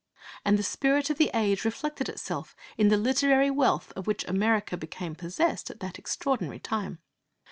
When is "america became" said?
4.27-5.13